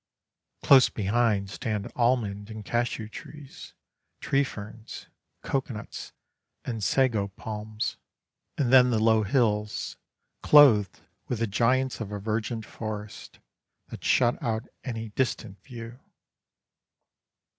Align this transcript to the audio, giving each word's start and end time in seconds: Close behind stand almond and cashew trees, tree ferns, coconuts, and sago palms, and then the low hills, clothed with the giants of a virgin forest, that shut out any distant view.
Close 0.63 0.89
behind 0.89 1.47
stand 1.51 1.91
almond 1.95 2.49
and 2.49 2.65
cashew 2.65 3.07
trees, 3.07 3.75
tree 4.19 4.43
ferns, 4.43 5.05
coconuts, 5.43 6.11
and 6.65 6.83
sago 6.83 7.27
palms, 7.27 7.97
and 8.57 8.73
then 8.73 8.89
the 8.89 8.97
low 8.97 9.21
hills, 9.21 9.97
clothed 10.41 11.01
with 11.27 11.37
the 11.37 11.45
giants 11.45 11.99
of 11.99 12.11
a 12.11 12.17
virgin 12.17 12.63
forest, 12.63 13.37
that 13.89 14.03
shut 14.03 14.41
out 14.41 14.67
any 14.83 15.09
distant 15.09 15.61
view. 15.63 15.99